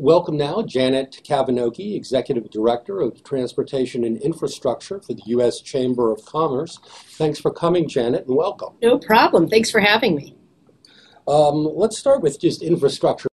[0.00, 5.60] Welcome now, Janet Kavinoky, Executive Director of Transportation and Infrastructure for the U.S.
[5.60, 6.78] Chamber of Commerce.
[7.18, 8.76] Thanks for coming, Janet, and welcome.
[8.80, 9.46] No problem.
[9.46, 10.34] Thanks for having me.
[11.28, 13.28] Um, let's start with just infrastructure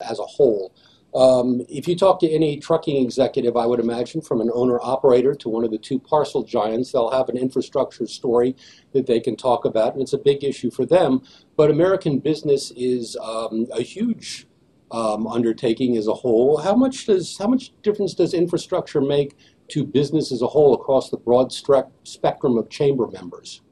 [0.00, 0.74] as a whole.
[1.14, 5.36] Um, if you talk to any trucking executive, I would imagine from an owner operator
[5.36, 8.56] to one of the two parcel giants, they'll have an infrastructure story
[8.92, 11.22] that they can talk about, and it's a big issue for them.
[11.56, 14.48] But American business is um, a huge
[14.92, 16.58] um, undertaking as a whole.
[16.58, 19.36] How much does how much difference does infrastructure make
[19.68, 23.62] to business as a whole across the broad spectrum of chamber members?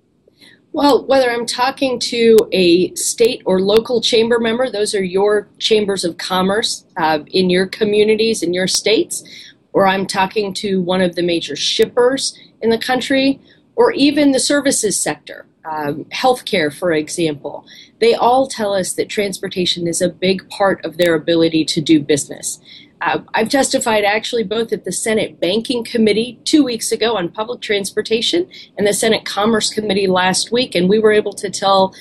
[0.72, 6.04] Well, whether I'm talking to a state or local chamber member, those are your chambers
[6.04, 9.24] of commerce uh, in your communities, in your states,
[9.72, 13.40] or I'm talking to one of the major shippers in the country,
[13.74, 17.66] or even the services sector um, healthcare, for example,
[18.00, 22.00] they all tell us that transportation is a big part of their ability to do
[22.00, 22.60] business.
[23.02, 27.60] Uh, I've testified actually both at the Senate Banking Committee two weeks ago on public
[27.60, 31.94] transportation and the Senate Commerce Committee last week, and we were able to tell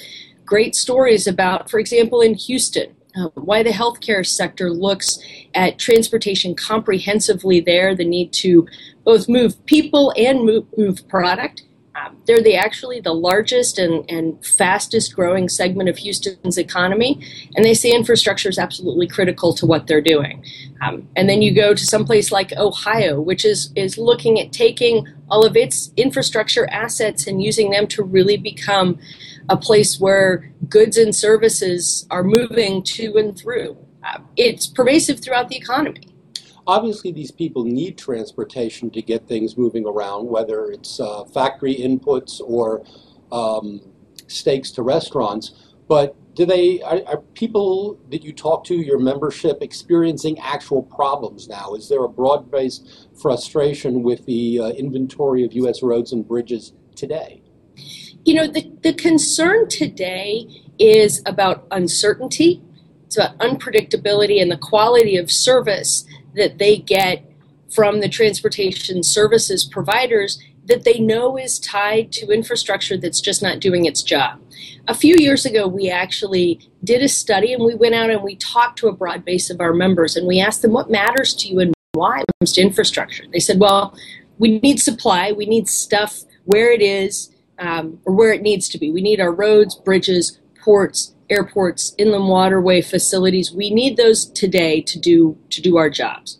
[0.45, 5.19] great stories about, for example, in Houston, uh, why the healthcare sector looks
[5.53, 8.67] at transportation comprehensively there, the need to
[9.03, 11.63] both move people and move, move product
[12.00, 17.19] um, they're the actually the largest and, and fastest growing segment of Houston's economy,
[17.55, 20.44] and they say infrastructure is absolutely critical to what they're doing.
[20.81, 25.08] Um, and then you go to someplace like Ohio, which is is looking at taking
[25.30, 28.97] all of its infrastructure assets and using them to really become
[29.50, 33.77] a place where goods and services are moving to and through.
[34.03, 36.08] Uh, it's pervasive throughout the economy
[36.69, 42.39] obviously these people need transportation to get things moving around, whether it's uh, factory inputs
[42.45, 42.83] or
[43.31, 43.81] um,
[44.27, 45.73] steaks to restaurants.
[45.87, 51.47] But do they are, are, people that you talk to, your membership, experiencing actual problems
[51.47, 51.73] now?
[51.73, 55.81] Is there a broad-based frustration with the uh, inventory of U.S.
[55.81, 57.41] roads and bridges today?
[58.25, 60.47] You know, the, the concern today
[60.77, 62.61] is about uncertainty.
[63.08, 66.05] It's about unpredictability and the quality of service
[66.39, 67.23] that they get
[67.70, 73.60] from the transportation services providers that they know is tied to infrastructure that's just not
[73.60, 74.39] doing its job.
[74.88, 78.36] A few years ago, we actually did a study and we went out and we
[78.36, 81.48] talked to a broad base of our members and we asked them what matters to
[81.48, 83.26] you and why when it comes to infrastructure.
[83.32, 83.95] They said, well,
[84.38, 88.77] we need supply, we need stuff where it is um, or where it needs to
[88.77, 88.92] be.
[88.92, 93.51] We need our roads, bridges, ports, airports, inland waterway facilities.
[93.51, 96.39] We need those today to do to do our jobs.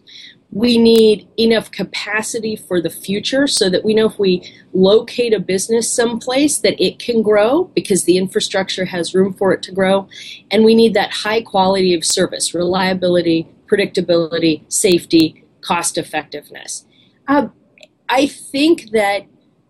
[0.52, 5.40] We need enough capacity for the future so that we know if we locate a
[5.40, 10.10] business someplace that it can grow because the infrastructure has room for it to grow.
[10.50, 16.86] And we need that high quality of service, reliability, predictability, safety, cost effectiveness.
[17.28, 17.50] Uh,
[18.10, 19.28] I think that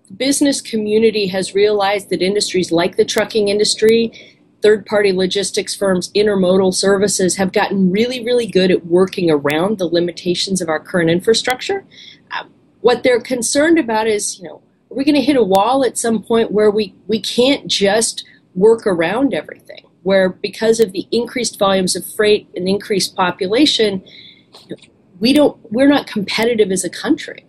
[0.07, 6.11] the business community has realized that industries like the trucking industry third party logistics firms,
[6.13, 11.09] intermodal services have gotten really, really good at working around the limitations of our current
[11.09, 11.85] infrastructure.
[12.31, 12.43] Uh,
[12.81, 14.61] what they're concerned about is, you know,
[14.91, 18.25] are we going to hit a wall at some point where we, we can't just
[18.55, 19.85] work around everything?
[20.03, 24.03] Where because of the increased volumes of freight and increased population,
[25.19, 27.45] we don't we're not competitive as a country.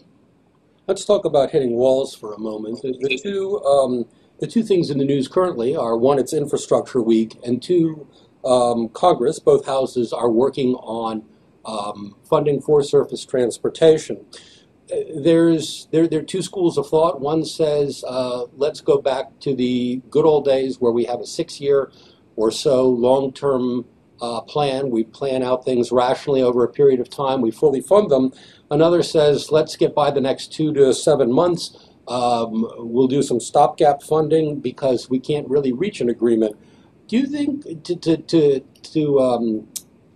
[0.88, 2.82] Let's talk about hitting walls for a moment.
[2.82, 4.04] The two um,
[4.40, 8.08] the two things in the news currently are one, it's Infrastructure Week, and two,
[8.44, 11.22] um, Congress, both houses, are working on
[11.66, 14.24] um, funding for surface transportation.
[15.14, 17.20] There's there, there are two schools of thought.
[17.20, 21.26] One says uh, let's go back to the good old days where we have a
[21.26, 21.92] six-year
[22.34, 23.84] or so long-term
[24.20, 24.90] uh, plan.
[24.90, 27.40] We plan out things rationally over a period of time.
[27.40, 28.32] We fully fund them.
[28.70, 33.40] Another says let's get by the next two to seven months um, we'll do some
[33.40, 36.56] stopgap funding because we can't really reach an agreement.
[37.06, 39.68] Do you think to to to, to um,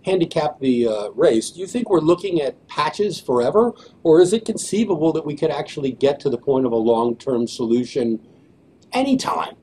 [0.05, 1.51] handicap the uh, race?
[1.51, 3.73] Do you think we're looking at patches forever,
[4.03, 7.47] or is it conceivable that we could actually get to the point of a long-term
[7.47, 8.25] solution
[8.93, 9.55] anytime?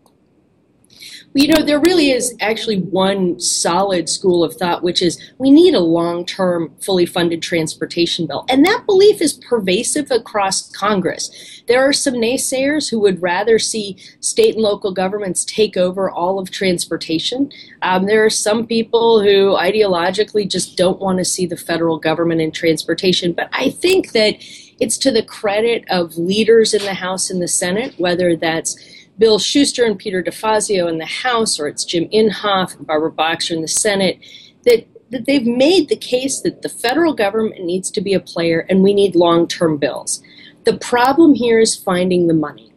[1.35, 5.75] You know, there really is actually one solid school of thought, which is we need
[5.75, 8.45] a long term, fully funded transportation bill.
[8.49, 11.63] And that belief is pervasive across Congress.
[11.69, 16.39] There are some naysayers who would rather see state and local governments take over all
[16.39, 17.51] of transportation.
[17.83, 22.41] Um, there are some people who ideologically just don't want to see the federal government
[22.41, 23.33] in transportation.
[23.33, 24.37] But I think that
[24.81, 28.77] it's to the credit of leaders in the House and the Senate, whether that's
[29.19, 33.55] Bill Shuster and Peter DeFazio in the House, or it's Jim Inhofe and Barbara Boxer
[33.55, 34.19] in the Senate,
[34.65, 38.67] that that they've made the case that the federal government needs to be a player
[38.69, 40.23] and we need long term bills.
[40.65, 42.73] The problem here is finding the money.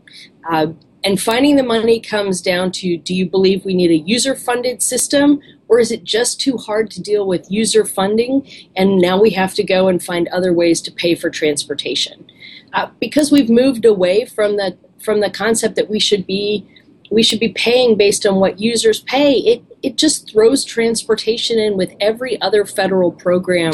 [0.49, 0.67] Uh,
[1.03, 4.81] and finding the money comes down to do you believe we need a user funded
[4.81, 9.29] system or is it just too hard to deal with user funding and now we
[9.29, 12.29] have to go and find other ways to pay for transportation?
[12.73, 16.68] Uh, because we've moved away from the from the concept that we should be
[17.12, 19.38] we should be paying based on what users pay.
[19.38, 23.74] It it just throws transportation in with every other federal program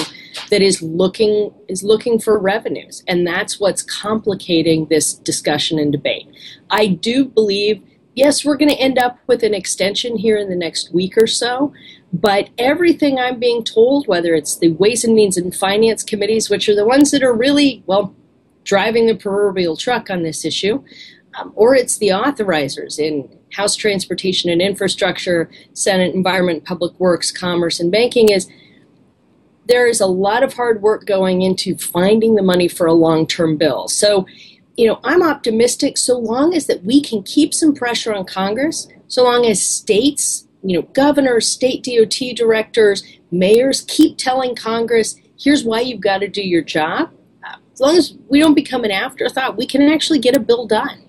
[0.49, 6.27] that is looking is looking for revenues, and that's what's complicating this discussion and debate.
[6.69, 7.81] I do believe.
[8.13, 11.27] Yes, we're going to end up with an extension here in the next week or
[11.27, 11.71] so,
[12.11, 16.67] but everything I'm being told, whether it's the Ways and Means and Finance committees, which
[16.67, 18.13] are the ones that are really, well,
[18.65, 20.83] driving the proverbial truck on this issue,
[21.35, 27.79] um, or it's the authorizers in House Transportation and Infrastructure, Senate Environment, Public Works, Commerce,
[27.79, 28.49] and Banking is
[29.65, 33.57] there is a lot of hard work going into finding the money for a long-term
[33.57, 33.87] bill.
[33.87, 34.25] So,
[34.75, 38.87] you know, I'm optimistic so long as that we can keep some pressure on Congress,
[39.07, 45.63] so long as states, you know, governors, state DOT directors, mayors keep telling Congress, here's
[45.63, 47.11] why you've got to do your job.
[47.47, 50.65] Uh, as long as we don't become an afterthought, we can actually get a bill
[50.65, 51.03] done.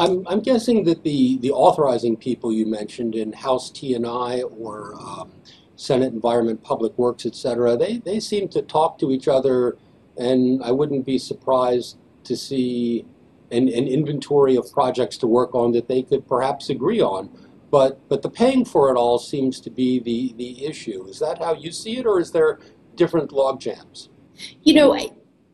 [0.00, 5.30] I'm, I'm guessing that the, the authorizing people you mentioned in House T&I or um,
[5.76, 9.76] Senate Environment, Public Works, et cetera, they, they seem to talk to each other,
[10.16, 13.04] and I wouldn't be surprised to see
[13.50, 17.28] an, an inventory of projects to work on that they could perhaps agree on.
[17.70, 21.06] But, but the paying for it all seems to be the, the issue.
[21.08, 22.58] Is that how you see it, or is there
[22.94, 24.08] different logjams?
[24.62, 24.94] You know,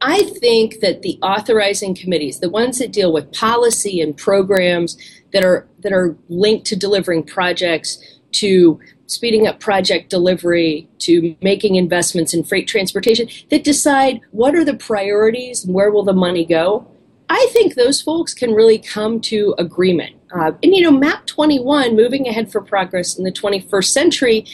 [0.06, 4.96] I think that the authorizing committees, the ones that deal with policy and programs
[5.32, 7.98] that are that are linked to delivering projects,
[8.32, 14.64] to speeding up project delivery, to making investments in freight transportation, that decide what are
[14.64, 16.86] the priorities and where will the money go.
[17.28, 20.15] I think those folks can really come to agreement.
[20.34, 24.46] Uh, and you know, MAP 21, Moving Ahead for Progress in the 21st Century,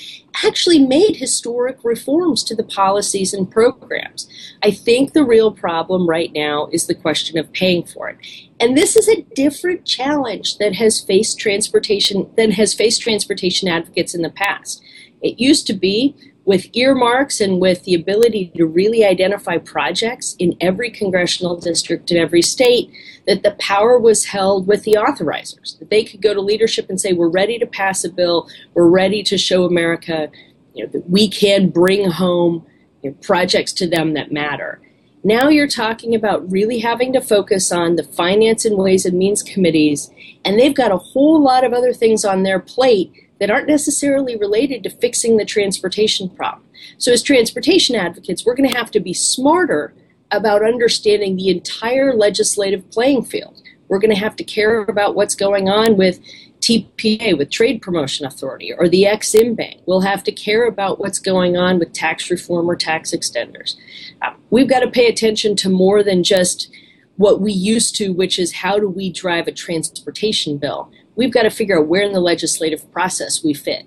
[0.45, 4.29] actually made historic reforms to the policies and programs.
[4.63, 8.19] I think the real problem right now is the question of paying for it.
[8.61, 14.15] And this is a different challenge that has faced transportation than has faced transportation advocates
[14.15, 14.83] in the past.
[15.23, 20.57] It used to be with earmarks and with the ability to really identify projects in
[20.61, 22.91] every congressional district in every state,
[23.27, 25.79] that the power was held with the authorizers.
[25.79, 28.89] That they could go to leadership and say, We're ready to pass a bill, we're
[28.89, 30.31] ready to show America
[30.75, 32.67] you know, that we can bring home
[33.03, 34.81] you know, projects to them that matter.
[35.25, 39.43] Now you're talking about really having to focus on the finance and ways and means
[39.43, 40.11] committees,
[40.45, 43.13] and they've got a whole lot of other things on their plate
[43.43, 46.65] that aren't necessarily related to fixing the transportation problem.
[46.99, 49.95] So, as transportation advocates, we're going to have to be smarter
[50.31, 53.61] about understanding the entire legislative playing field.
[53.89, 56.21] We're going to have to care about what's going on with
[56.61, 59.81] TPA, with Trade Promotion Authority, or the Exim Bank.
[59.87, 63.75] We'll have to care about what's going on with tax reform or tax extenders.
[64.23, 66.73] Uh, we've got to pay attention to more than just
[67.17, 71.43] what we used to, which is how do we drive a transportation bill we've got
[71.43, 73.87] to figure out where in the legislative process we fit.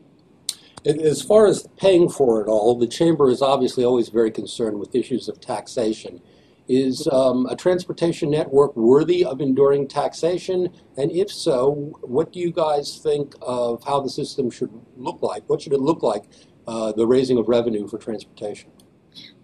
[0.85, 4.93] As far as paying for it all, the chamber is obviously always very concerned with
[4.93, 6.21] issues of taxation.
[6.67, 10.69] Is um, a transportation network worthy of enduring taxation?
[10.97, 15.43] And if so, what do you guys think of how the system should look like?
[15.47, 16.23] What should it look like,
[16.67, 18.71] uh, the raising of revenue for transportation?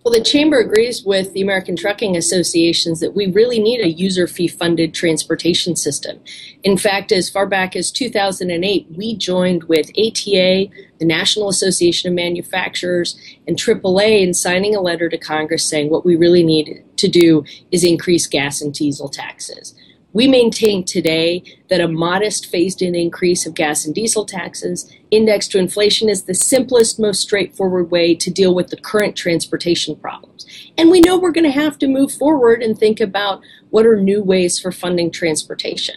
[0.04, 4.26] Well, the Chamber agrees with the American Trucking Associations that we really need a user
[4.26, 6.20] fee funded transportation system.
[6.64, 12.16] In fact, as far back as 2008, we joined with ATA, the National Association of
[12.16, 13.16] Manufacturers,
[13.48, 17.46] and AAA in signing a letter to Congress saying what we really need to do
[17.70, 19.76] is increase gas and diesel taxes.
[20.14, 25.52] We maintain today that a modest phased in increase of gas and diesel taxes indexed
[25.52, 30.46] to inflation is the simplest, most straightforward way to deal with the current transportation problems.
[30.78, 33.96] And we know we're going to have to move forward and think about what are
[33.96, 35.96] new ways for funding transportation.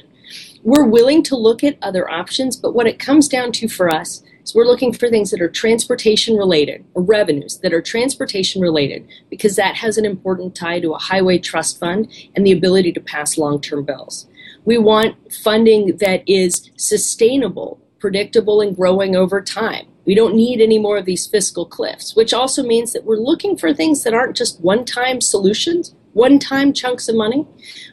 [0.63, 4.23] We're willing to look at other options, but what it comes down to for us
[4.45, 9.09] so we're looking for things that are transportation related or revenues that are transportation related
[9.31, 13.01] because that has an important tie to a highway trust fund and the ability to
[13.01, 14.27] pass long term bills.
[14.67, 19.87] We want funding that is sustainable, predictable, and growing over time.
[20.05, 23.57] We don't need any more of these fiscal cliffs, which also means that we're looking
[23.57, 27.47] for things that aren't just one time solutions, one time chunks of money.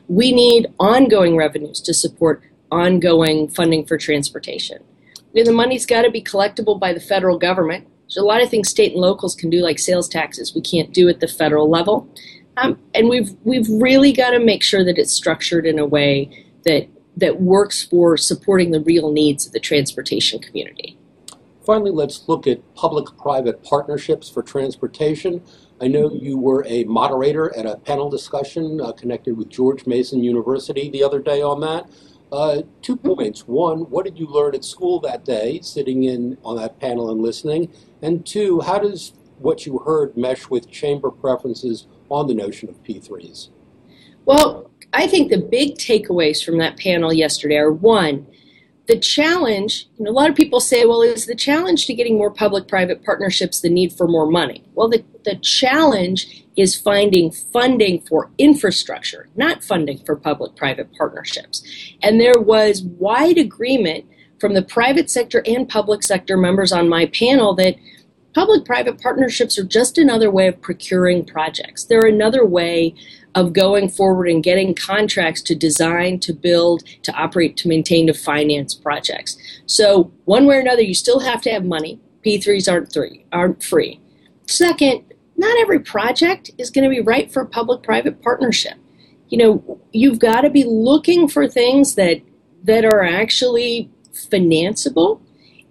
[0.10, 4.84] We need ongoing revenues to support ongoing funding for transportation
[5.33, 7.88] the money's got to be collectible by the federal government.
[8.07, 10.93] There's a lot of things state and locals can do, like sales taxes, we can't
[10.93, 12.07] do at the federal level.
[12.57, 16.45] Um, and we've we've really got to make sure that it's structured in a way
[16.65, 20.97] that that works for supporting the real needs of the transportation community.
[21.65, 25.41] Finally, let's look at public-private partnerships for transportation.
[25.79, 30.23] I know you were a moderator at a panel discussion uh, connected with George Mason
[30.23, 31.89] University the other day on that.
[32.31, 33.41] Uh, two points.
[33.41, 37.21] One, what did you learn at school that day, sitting in on that panel and
[37.21, 37.71] listening?
[38.01, 42.81] And two, how does what you heard mesh with chamber preferences on the notion of
[42.83, 43.50] P3s?
[44.25, 48.27] Well, I think the big takeaways from that panel yesterday are one,
[48.88, 52.17] the challenge, you know, a lot of people say, well, is the challenge to getting
[52.17, 54.63] more public private partnerships the need for more money?
[54.73, 61.63] Well, the, the challenge is finding funding for infrastructure, not funding for public private partnerships.
[62.01, 64.05] And there was wide agreement
[64.39, 67.75] from the private sector and public sector members on my panel that
[68.33, 71.83] public private partnerships are just another way of procuring projects.
[71.83, 72.95] They're another way
[73.35, 78.13] of going forward and getting contracts to design, to build, to operate, to maintain, to
[78.13, 79.38] finance projects.
[79.65, 82.00] So one way or another, you still have to have money.
[82.25, 84.00] P3s aren't three aren't free.
[84.47, 85.03] Second,
[85.38, 88.75] not every project is going to be right for a public-private partnership.
[89.29, 92.21] You know, you've got to be looking for things that
[92.63, 95.19] that are actually financeable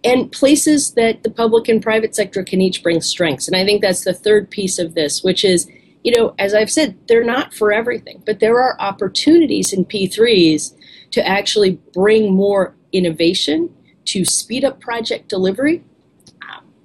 [0.03, 3.47] and places that the public and private sector can each bring strengths.
[3.47, 5.69] And I think that's the third piece of this, which is
[6.03, 10.75] you know, as I've said, they're not for everything, but there are opportunities in P3s
[11.11, 13.75] to actually bring more innovation,
[14.07, 15.85] to speed up project delivery,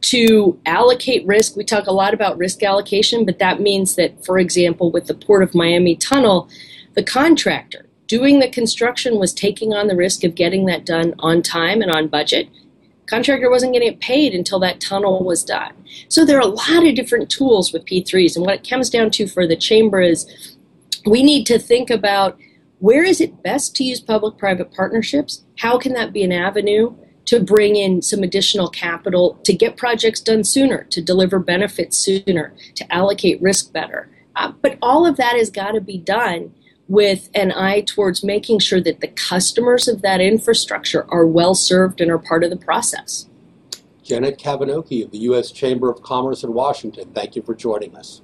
[0.01, 1.55] to allocate risk.
[1.55, 5.15] We talk a lot about risk allocation, but that means that, for example, with the
[5.15, 6.49] Port of Miami tunnel,
[6.93, 11.41] the contractor doing the construction was taking on the risk of getting that done on
[11.41, 12.47] time and on budget
[13.07, 15.73] contractor wasn't getting paid until that tunnel was done.
[16.09, 18.35] So there are a lot of different tools with P3s.
[18.35, 20.57] And what it comes down to for the chamber is
[21.05, 22.37] we need to think about
[22.79, 25.43] where is it best to use public private partnerships?
[25.59, 26.95] How can that be an avenue
[27.25, 32.53] to bring in some additional capital to get projects done sooner, to deliver benefits sooner,
[32.75, 34.09] to allocate risk better?
[34.35, 36.53] Uh, but all of that has got to be done
[36.87, 41.99] with an eye towards making sure that the customers of that infrastructure are well served
[42.01, 43.27] and are part of the process.
[44.03, 45.51] Janet Kavinoky of the U.S.
[45.51, 48.21] Chamber of Commerce in Washington, thank you for joining us.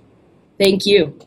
[0.60, 1.18] Thank you.